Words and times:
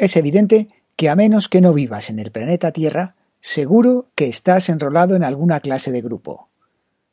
Es 0.00 0.16
evidente 0.16 0.68
que 0.96 1.10
a 1.10 1.14
menos 1.14 1.50
que 1.50 1.60
no 1.60 1.74
vivas 1.74 2.08
en 2.08 2.20
el 2.20 2.30
planeta 2.30 2.72
Tierra, 2.72 3.16
seguro 3.42 4.08
que 4.14 4.28
estás 4.28 4.70
enrolado 4.70 5.14
en 5.14 5.22
alguna 5.22 5.60
clase 5.60 5.92
de 5.92 6.00
grupo. 6.00 6.48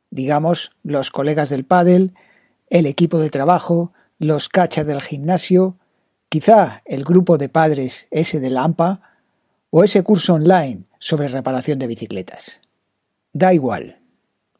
Digamos, 0.09 0.71
los 0.83 1.11
colegas 1.11 1.49
del 1.49 1.65
pádel, 1.65 2.13
el 2.69 2.85
equipo 2.85 3.19
de 3.19 3.29
trabajo, 3.29 3.91
los 4.19 4.47
cachas 4.47 4.87
del 4.87 5.01
gimnasio, 5.01 5.75
quizá 6.29 6.81
el 6.85 7.03
grupo 7.03 7.37
de 7.37 7.49
padres 7.49 8.07
ese 8.09 8.39
de 8.39 8.51
la 8.51 8.63
AMPA 8.63 9.01
o 9.69 9.83
ese 9.83 10.01
curso 10.01 10.35
online 10.35 10.83
sobre 10.97 11.27
reparación 11.27 11.79
de 11.79 11.87
bicicletas. 11.87 12.61
Da 13.33 13.53
igual. 13.53 13.99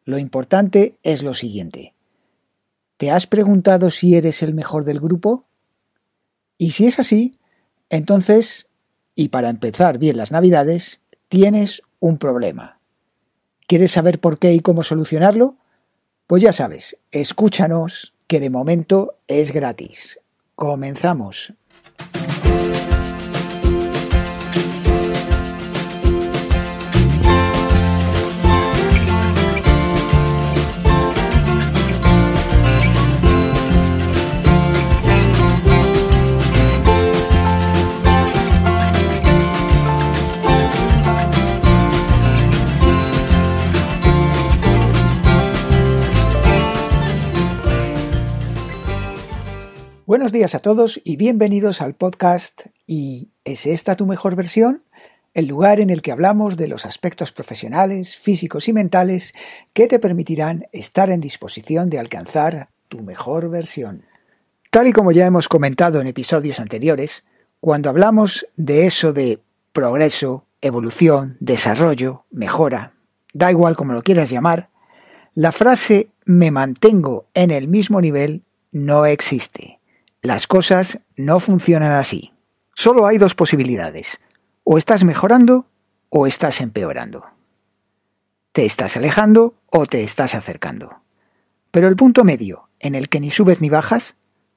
Lo 0.04 0.18
importante 0.18 0.98
es 1.02 1.24
lo 1.24 1.34
siguiente. 1.34 1.94
¿Te 2.98 3.10
has 3.10 3.26
preguntado 3.26 3.90
si 3.90 4.16
eres 4.16 4.44
el 4.44 4.54
mejor 4.54 4.84
del 4.84 5.00
grupo? 5.00 5.46
Y 6.58 6.72
si 6.72 6.88
es 6.88 7.00
así, 7.00 7.37
entonces, 7.90 8.68
y 9.16 9.30
para 9.30 9.50
empezar 9.50 9.98
bien 9.98 10.18
las 10.18 10.32
navidades, 10.32 11.02
tienes 11.30 11.82
un 12.00 12.18
problema. 12.18 12.80
¿Quieres 13.68 13.92
saber 13.92 14.20
por 14.20 14.40
qué 14.40 14.54
y 14.54 14.60
cómo 14.60 14.84
solucionarlo? 14.84 15.56
Pues 16.26 16.44
ya 16.44 16.54
sabes, 16.54 16.98
escúchanos, 17.12 18.14
que 18.28 18.40
de 18.40 18.50
momento 18.50 19.16
es 19.28 19.52
gratis. 19.52 20.20
Comenzamos. 20.56 21.54
Buenos 50.08 50.32
días 50.32 50.56
a 50.56 50.60
todos 50.60 51.02
y 51.04 51.18
bienvenidos 51.18 51.82
al 51.82 51.94
podcast 51.94 52.62
¿Y 52.86 53.28
es 53.44 53.66
esta 53.66 53.98
tu 53.98 54.06
mejor 54.06 54.38
versión? 54.38 54.82
El 55.34 55.48
lugar 55.48 55.82
en 55.82 55.90
el 55.90 56.02
que 56.02 56.14
hablamos 56.14 56.56
de 56.56 56.70
los 56.70 56.86
aspectos 56.86 57.34
profesionales, 57.34 58.16
físicos 58.16 58.70
y 58.70 58.74
mentales 58.74 59.34
que 59.74 59.88
te 59.88 60.00
permitirán 60.00 60.68
estar 60.72 61.10
en 61.10 61.20
disposición 61.20 61.90
de 61.90 62.00
alcanzar 62.00 62.70
tu 62.88 63.02
mejor 63.02 63.50
versión. 63.50 64.04
Tal 64.72 64.88
y 64.88 64.94
como 64.94 65.12
ya 65.12 65.26
hemos 65.26 65.50
comentado 65.50 66.00
en 66.00 66.08
episodios 66.08 66.62
anteriores, 66.62 67.26
cuando 67.60 67.90
hablamos 67.90 68.48
de 68.56 68.86
eso 68.86 69.12
de 69.12 69.40
progreso, 69.74 70.46
evolución, 70.62 71.36
desarrollo, 71.42 72.24
mejora, 72.32 72.94
da 73.34 73.52
igual 73.52 73.76
como 73.76 73.92
lo 73.92 74.04
quieras 74.04 74.30
llamar, 74.30 74.70
la 75.36 75.52
frase 75.52 76.08
me 76.24 76.50
mantengo 76.50 77.26
en 77.34 77.52
el 77.52 77.68
mismo 77.68 78.00
nivel 78.00 78.44
no 78.72 79.06
existe. 79.06 79.77
Las 80.22 80.48
cosas 80.48 81.00
no 81.16 81.40
funcionan 81.40 81.92
así. 81.92 82.34
Solo 82.74 83.06
hay 83.06 83.20
dos 83.20 83.36
posibilidades. 83.36 84.20
O 84.64 84.78
estás 84.78 85.04
mejorando 85.04 85.68
o 86.10 86.26
estás 86.26 86.60
empeorando. 86.60 87.26
Te 88.52 88.66
estás 88.66 88.98
alejando 88.98 89.54
o 89.68 89.86
te 89.86 90.04
estás 90.04 90.34
acercando. 90.34 91.02
Pero 91.70 91.88
el 91.88 91.96
punto 91.96 92.24
medio, 92.24 92.68
en 92.80 92.96
el 92.96 93.10
que 93.10 93.20
ni 93.20 93.30
subes 93.30 93.62
ni 93.62 93.70
bajas, 93.70 94.16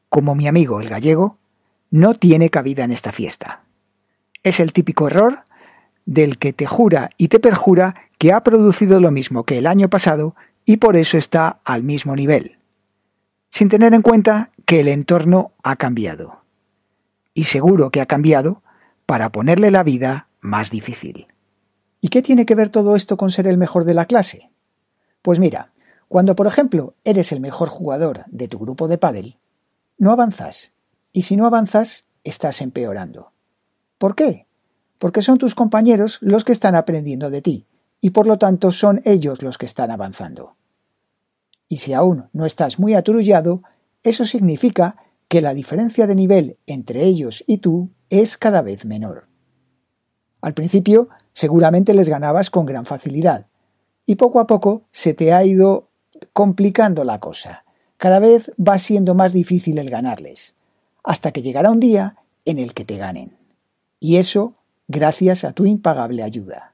como 0.08 0.34
mi 0.34 0.48
amigo 0.48 0.81
el 0.81 0.88
gallego, 0.88 1.36
no 1.91 2.14
tiene 2.14 2.48
cabida 2.48 2.84
en 2.84 2.92
esta 2.92 3.12
fiesta. 3.12 3.61
Es 4.42 4.61
el 4.61 4.72
típico 4.72 5.08
error 5.08 5.41
del 6.06 6.38
que 6.38 6.55
te 6.55 6.66
jura 6.66 7.11
y 7.19 7.28
te 7.28 7.38
perjura 7.38 8.08
que 8.16 8.33
ha 8.33 8.42
producido 8.42 8.98
lo 8.98 9.11
mismo 9.11 9.44
que 9.44 9.58
el 9.58 9.66
año 9.66 9.91
pasado 9.91 10.34
y 10.64 10.78
por 10.78 10.97
eso 10.97 11.19
está 11.19 11.60
al 11.65 11.82
mismo 11.82 12.16
nivel 12.16 12.56
sin 13.50 13.69
tener 13.69 13.94
en 13.94 14.03
cuenta 14.03 14.50
que 14.70 14.78
el 14.78 14.86
entorno 14.86 15.50
ha 15.64 15.75
cambiado. 15.75 16.44
Y 17.34 17.42
seguro 17.42 17.91
que 17.91 18.00
ha 18.00 18.06
cambiado 18.06 18.62
para 19.04 19.32
ponerle 19.32 19.72
la 19.72 19.82
vida 19.82 20.28
más 20.38 20.70
difícil. 20.70 21.26
¿Y 22.00 22.06
qué 22.06 22.22
tiene 22.22 22.47
que 22.47 22.54
ver 22.54 22.69
todo 22.69 22.94
esto 22.94 23.16
con 23.16 23.32
ser 23.32 23.48
el 23.48 23.58
mejor 23.58 23.84
de 23.84 23.94
la 23.94 24.04
clase? 24.04 24.53
Pues 25.22 25.41
mira, 25.41 25.72
cuando 26.06 26.36
por 26.36 26.47
ejemplo 26.47 26.94
eres 27.03 27.32
el 27.32 27.41
mejor 27.41 27.69
jugador 27.69 28.22
de 28.28 28.47
tu 28.47 28.60
grupo 28.60 28.86
de 28.86 28.97
pádel, 28.97 29.38
no 29.98 30.12
avanzas. 30.12 30.70
Y 31.12 31.22
si 31.22 31.34
no 31.34 31.47
avanzas, 31.47 32.04
estás 32.22 32.62
empeorando. 32.62 33.32
¿Por 33.98 34.14
qué? 34.14 34.47
Porque 35.00 35.22
son 35.22 35.38
tus 35.38 35.56
compañeros 35.56 36.19
los 36.20 36.44
que 36.44 36.52
están 36.52 36.76
aprendiendo 36.76 37.28
de 37.28 37.42
ti, 37.42 37.66
y 38.00 38.10
por 38.10 38.28
lo 38.28 38.38
tanto 38.38 38.70
son 38.70 39.02
ellos 39.04 39.42
los 39.42 39.58
que 39.58 39.66
están 39.66 39.91
avanzando 39.91 40.54
y 41.70 41.76
si 41.76 41.94
aún 41.94 42.28
no 42.32 42.47
estás 42.47 42.81
muy 42.81 42.94
aturullado, 42.94 43.62
eso 44.03 44.25
significa 44.25 44.97
que 45.28 45.41
la 45.41 45.55
diferencia 45.55 46.06
de 46.06 46.15
nivel 46.15 46.56
entre 46.66 47.05
ellos 47.05 47.44
y 47.47 47.59
tú 47.59 47.91
es 48.09 48.37
cada 48.37 48.62
vez 48.62 48.84
menor. 48.84 49.28
Al 50.41 50.55
principio 50.55 51.09
seguramente 51.33 51.94
les 51.94 52.09
ganabas 52.09 52.50
con 52.50 52.66
gran 52.66 52.87
facilidad, 52.87 53.47
y 54.06 54.16
poco 54.16 54.41
a 54.41 54.47
poco 54.47 54.83
se 54.91 55.15
te 55.15 55.33
ha 55.33 55.44
ido 55.44 55.88
complicando 56.33 57.05
la 57.05 57.21
cosa. 57.21 57.65
Cada 57.97 58.19
vez 58.19 58.50
va 58.59 58.78
siendo 58.78 59.15
más 59.15 59.33
difícil 59.33 59.78
el 59.78 59.91
ganarles, 59.91 60.55
hasta 61.05 61.32
que 61.32 61.43
llegará 61.43 61.71
un 61.71 61.81
día 61.81 62.17
en 62.44 62.59
el 62.59 62.75
que 62.75 62.84
te 62.84 62.97
ganen. 62.97 63.37
Y 64.00 64.17
eso 64.17 64.55
gracias 64.88 65.44
a 65.44 65.53
tu 65.53 65.67
impagable 65.67 66.22
ayuda 66.22 66.71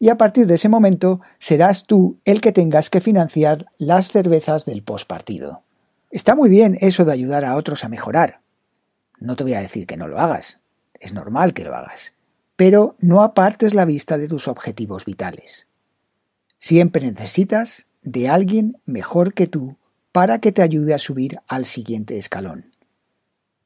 y 0.00 0.08
a 0.08 0.16
partir 0.16 0.46
de 0.46 0.54
ese 0.54 0.68
momento 0.68 1.20
serás 1.38 1.84
tú 1.84 2.18
el 2.24 2.40
que 2.40 2.52
tengas 2.52 2.88
que 2.90 3.02
financiar 3.02 3.66
las 3.76 4.08
cervezas 4.08 4.64
del 4.64 4.82
postpartido. 4.82 5.62
Está 6.10 6.34
muy 6.34 6.50
bien 6.50 6.76
eso 6.80 7.04
de 7.04 7.12
ayudar 7.12 7.44
a 7.44 7.54
otros 7.54 7.84
a 7.84 7.88
mejorar. 7.88 8.40
No 9.20 9.36
te 9.36 9.44
voy 9.44 9.54
a 9.54 9.60
decir 9.60 9.86
que 9.86 9.96
no 9.96 10.08
lo 10.08 10.18
hagas. 10.18 10.58
Es 10.98 11.12
normal 11.14 11.54
que 11.54 11.64
lo 11.64 11.74
hagas. 11.74 12.12
Pero 12.56 12.96
no 12.98 13.22
apartes 13.22 13.74
la 13.74 13.84
vista 13.84 14.18
de 14.18 14.26
tus 14.26 14.48
objetivos 14.48 15.04
vitales. 15.04 15.66
Siempre 16.58 17.10
necesitas 17.10 17.86
de 18.02 18.28
alguien 18.28 18.78
mejor 18.86 19.34
que 19.34 19.46
tú 19.46 19.76
para 20.12 20.40
que 20.40 20.52
te 20.52 20.62
ayude 20.62 20.94
a 20.94 20.98
subir 20.98 21.38
al 21.46 21.64
siguiente 21.64 22.18
escalón. 22.18 22.74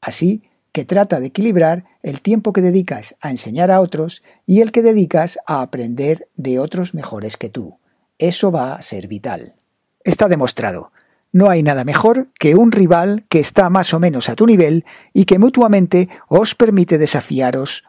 Así 0.00 0.42
que 0.72 0.84
trata 0.84 1.20
de 1.20 1.28
equilibrar 1.28 1.84
el 2.02 2.20
tiempo 2.20 2.52
que 2.52 2.60
dedicas 2.60 3.16
a 3.20 3.30
enseñar 3.30 3.70
a 3.70 3.80
otros 3.80 4.22
y 4.44 4.60
el 4.60 4.70
que 4.70 4.82
dedicas 4.82 5.38
a 5.46 5.62
aprender 5.62 6.28
de 6.36 6.58
otros 6.58 6.94
mejores 6.94 7.36
que 7.36 7.48
tú. 7.48 7.78
Eso 8.18 8.52
va 8.52 8.74
a 8.74 8.82
ser 8.82 9.08
vital. 9.08 9.54
Está 10.02 10.28
demostrado. 10.28 10.92
No 11.34 11.50
hay 11.50 11.64
nada 11.64 11.82
mejor 11.82 12.28
que 12.38 12.54
un 12.54 12.70
rival 12.70 13.26
que 13.28 13.40
está 13.40 13.68
más 13.68 13.92
o 13.92 13.98
menos 13.98 14.28
a 14.28 14.36
tu 14.36 14.46
nivel 14.46 14.84
y 15.12 15.24
que 15.24 15.40
mutuamente 15.40 16.08
os 16.28 16.54
permite 16.54 16.96
desafiaros 16.96 17.82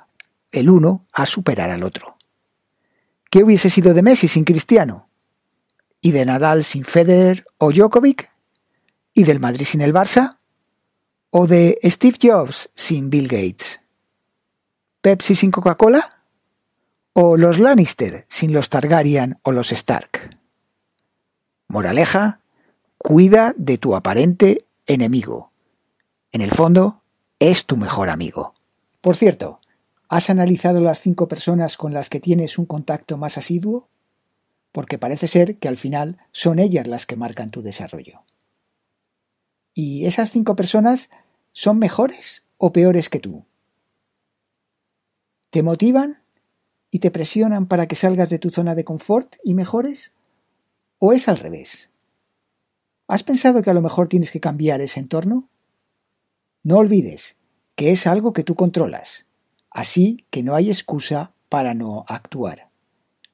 el 0.51 0.67
uno 0.67 1.05
a 1.13 1.27
superar 1.27 1.69
al 1.69 1.83
otro. 1.83 2.17
¿Qué 3.29 3.43
hubiese 3.43 3.69
sido 3.69 3.93
de 3.93 4.01
Messi 4.01 4.27
sin 4.27 4.45
Cristiano? 4.45 5.09
¿Y 6.01 6.11
de 6.11 6.25
Nadal 6.25 6.63
sin 6.63 6.85
Federer 6.85 7.45
o 7.59 7.71
Djokovic? 7.71 8.31
¿Y 9.13 9.25
del 9.25 9.39
Madrid 9.39 9.67
sin 9.67 9.81
el 9.81 9.93
Barça? 9.93 10.39
¿O 11.29 11.45
de 11.45 11.77
Steve 11.83 12.17
Jobs 12.19 12.71
sin 12.73 13.11
Bill 13.11 13.27
Gates? 13.27 13.79
¿Pepsi 15.01 15.35
sin 15.35 15.51
Coca-Cola? 15.51 16.23
¿O 17.13 17.37
los 17.37 17.59
Lannister 17.59 18.25
sin 18.27 18.53
los 18.53 18.69
Targaryen 18.69 19.37
o 19.43 19.51
los 19.51 19.71
Stark? 19.71 20.35
Moraleja, 21.67 22.39
cuida 23.05 23.53
de 23.55 23.77
tu 23.77 23.95
aparente 23.95 24.65
enemigo. 24.87 25.51
En 26.31 26.41
el 26.41 26.49
fondo, 26.49 27.03
es 27.37 27.67
tu 27.67 27.77
mejor 27.77 28.09
amigo. 28.09 28.55
Por 28.99 29.15
cierto, 29.15 29.59
¿has 30.09 30.31
analizado 30.31 30.81
las 30.81 31.01
cinco 31.01 31.27
personas 31.27 31.77
con 31.77 31.93
las 31.93 32.09
que 32.09 32.19
tienes 32.19 32.57
un 32.57 32.65
contacto 32.65 33.15
más 33.15 33.37
asiduo? 33.37 33.89
Porque 34.71 34.97
parece 34.97 35.27
ser 35.27 35.57
que 35.59 35.67
al 35.67 35.77
final 35.77 36.17
son 36.31 36.57
ellas 36.57 36.87
las 36.87 37.05
que 37.05 37.15
marcan 37.15 37.51
tu 37.51 37.61
desarrollo. 37.61 38.23
Y 39.75 40.07
esas 40.07 40.31
cinco 40.31 40.55
personas 40.55 41.11
¿Son 41.51 41.77
mejores 41.77 42.43
o 42.57 42.73
peores 42.73 43.07
que 43.09 43.19
tú? 43.19 43.45
¿Te 45.51 45.61
motivan 45.61 46.23
y 46.89 46.99
te 46.99 47.11
presionan 47.11 47.67
para 47.67 47.87
que 47.87 47.95
salgas 47.95 48.31
de 48.31 48.39
tu 48.39 48.49
zona 48.49 48.73
de 48.73 48.83
confort 48.83 49.35
y 49.43 49.53
mejores? 49.53 50.11
¿O 50.97 51.13
es 51.13 51.29
al 51.29 51.37
revés? 51.37 51.91
¿Has 53.07 53.23
pensado 53.23 53.61
que 53.61 53.69
a 53.69 53.73
lo 53.73 53.81
mejor 53.81 54.07
tienes 54.07 54.31
que 54.31 54.39
cambiar 54.39 54.81
ese 54.81 54.99
entorno? 54.99 55.47
No 56.63 56.77
olvides 56.77 57.35
que 57.75 57.91
es 57.91 58.07
algo 58.07 58.33
que 58.33 58.43
tú 58.43 58.55
controlas, 58.55 59.25
así 59.69 60.25
que 60.29 60.43
no 60.43 60.55
hay 60.55 60.69
excusa 60.69 61.33
para 61.49 61.73
no 61.73 62.05
actuar. 62.07 62.69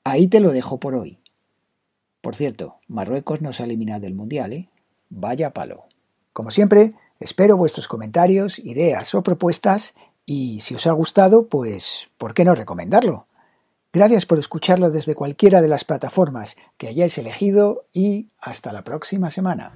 Ahí 0.04 0.28
te 0.28 0.40
lo 0.40 0.52
dejo 0.52 0.80
por 0.80 0.96
hoy. 0.96 1.20
Por 2.22 2.36
cierto, 2.36 2.80
Marruecos 2.88 3.42
nos 3.42 3.60
ha 3.60 3.64
eliminado 3.64 4.02
del 4.02 4.16
Mundial, 4.16 4.54
¿eh? 4.54 4.70
Vaya 5.10 5.52
palo. 5.52 5.86
Como 6.34 6.52
siempre, 6.52 6.92
Espero 7.22 7.56
vuestros 7.56 7.88
comentarios, 7.88 8.58
ideas 8.58 9.14
o 9.14 9.22
propuestas 9.22 9.94
Y 10.26 10.60
si 10.62 10.74
os 10.74 10.88
ha 10.88 10.92
gustado, 10.92 11.48
pues, 11.48 12.10
¿por 12.18 12.34
qué 12.34 12.44
no 12.44 12.56
recomendarlo? 12.56 13.28
Gracias 13.94 14.26
por 14.26 14.40
escucharlo 14.40 14.90
desde 14.90 15.16
cualquiera 15.16 15.62
de 15.62 15.68
las 15.68 15.84
plataformas 15.84 16.56
que 16.78 16.88
hayáis 16.88 17.18
elegido 17.18 17.88
y 17.92 18.30
hasta 18.40 18.72
la 18.72 18.84
próxima 18.84 19.32
semana. 19.32 19.74